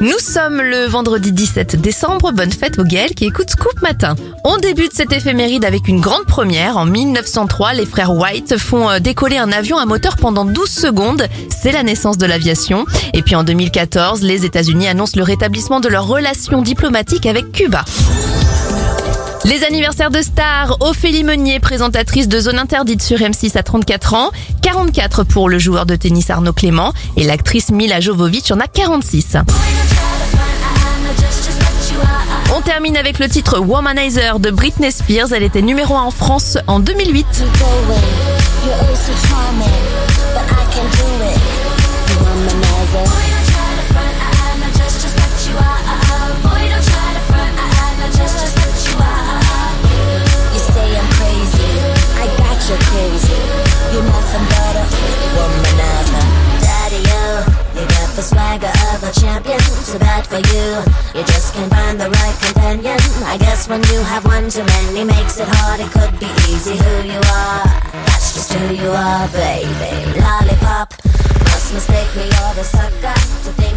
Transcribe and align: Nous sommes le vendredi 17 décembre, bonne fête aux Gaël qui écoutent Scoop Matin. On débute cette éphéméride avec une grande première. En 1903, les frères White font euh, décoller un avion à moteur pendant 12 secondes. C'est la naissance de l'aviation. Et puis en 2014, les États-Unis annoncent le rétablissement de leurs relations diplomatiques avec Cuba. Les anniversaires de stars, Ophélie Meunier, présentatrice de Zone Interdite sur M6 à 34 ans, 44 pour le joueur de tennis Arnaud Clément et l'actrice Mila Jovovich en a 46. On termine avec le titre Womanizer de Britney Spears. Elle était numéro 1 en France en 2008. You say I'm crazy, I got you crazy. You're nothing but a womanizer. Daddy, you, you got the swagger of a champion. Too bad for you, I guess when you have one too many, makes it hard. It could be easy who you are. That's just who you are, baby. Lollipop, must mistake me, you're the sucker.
Nous 0.00 0.18
sommes 0.20 0.60
le 0.60 0.86
vendredi 0.86 1.32
17 1.32 1.80
décembre, 1.80 2.30
bonne 2.30 2.52
fête 2.52 2.78
aux 2.78 2.84
Gaël 2.84 3.14
qui 3.16 3.24
écoutent 3.24 3.50
Scoop 3.50 3.82
Matin. 3.82 4.14
On 4.44 4.56
débute 4.56 4.92
cette 4.94 5.12
éphéméride 5.12 5.64
avec 5.64 5.88
une 5.88 6.00
grande 6.00 6.24
première. 6.24 6.76
En 6.76 6.84
1903, 6.84 7.72
les 7.72 7.84
frères 7.84 8.14
White 8.14 8.58
font 8.58 8.88
euh, 8.88 9.00
décoller 9.00 9.38
un 9.38 9.50
avion 9.50 9.76
à 9.76 9.86
moteur 9.86 10.16
pendant 10.16 10.44
12 10.44 10.68
secondes. 10.68 11.26
C'est 11.50 11.72
la 11.72 11.82
naissance 11.82 12.16
de 12.16 12.26
l'aviation. 12.26 12.86
Et 13.12 13.22
puis 13.22 13.34
en 13.34 13.42
2014, 13.42 14.22
les 14.22 14.44
États-Unis 14.44 14.86
annoncent 14.86 15.16
le 15.16 15.24
rétablissement 15.24 15.80
de 15.80 15.88
leurs 15.88 16.06
relations 16.06 16.62
diplomatiques 16.62 17.26
avec 17.26 17.50
Cuba. 17.50 17.84
Les 19.44 19.64
anniversaires 19.64 20.10
de 20.10 20.20
stars, 20.20 20.76
Ophélie 20.80 21.24
Meunier, 21.24 21.58
présentatrice 21.58 22.28
de 22.28 22.38
Zone 22.38 22.58
Interdite 22.58 23.02
sur 23.02 23.18
M6 23.18 23.56
à 23.56 23.62
34 23.62 24.14
ans, 24.14 24.30
44 24.62 25.24
pour 25.24 25.48
le 25.48 25.58
joueur 25.58 25.86
de 25.86 25.96
tennis 25.96 26.28
Arnaud 26.30 26.52
Clément 26.52 26.92
et 27.16 27.24
l'actrice 27.24 27.70
Mila 27.70 27.98
Jovovich 27.98 28.50
en 28.52 28.60
a 28.60 28.66
46. 28.66 29.38
On 32.54 32.60
termine 32.62 32.96
avec 32.96 33.18
le 33.18 33.28
titre 33.28 33.58
Womanizer 33.58 34.38
de 34.38 34.50
Britney 34.50 34.90
Spears. 34.90 35.32
Elle 35.32 35.42
était 35.42 35.62
numéro 35.62 35.96
1 35.96 36.02
en 36.02 36.10
France 36.10 36.58
en 36.66 36.80
2008. 36.80 37.26
You 50.58 50.64
say 50.74 50.90
I'm 50.96 51.06
crazy, 51.18 51.70
I 52.18 52.26
got 52.36 52.58
you 52.68 52.76
crazy. 52.90 53.38
You're 53.92 54.02
nothing 54.02 54.44
but 54.50 54.74
a 54.74 54.84
womanizer. 55.36 56.24
Daddy, 56.60 56.98
you, 56.98 57.24
you 57.78 57.86
got 57.86 58.10
the 58.16 58.22
swagger 58.22 58.72
of 58.92 59.04
a 59.04 59.12
champion. 59.20 59.60
Too 59.86 59.98
bad 59.98 60.26
for 60.26 60.40
you, 60.50 60.82
I 63.28 63.36
guess 63.36 63.68
when 63.68 63.82
you 63.92 64.00
have 64.00 64.24
one 64.24 64.48
too 64.48 64.64
many, 64.64 65.04
makes 65.04 65.38
it 65.38 65.48
hard. 65.48 65.80
It 65.80 65.90
could 65.92 66.18
be 66.18 66.30
easy 66.48 66.76
who 66.78 66.94
you 67.12 67.20
are. 67.20 67.64
That's 68.08 68.32
just 68.32 68.52
who 68.54 68.74
you 68.74 68.88
are, 68.88 69.28
baby. 69.28 70.18
Lollipop, 70.18 70.94
must 71.44 71.74
mistake 71.74 72.08
me, 72.16 72.22
you're 72.24 72.54
the 72.54 72.64
sucker. 72.64 73.67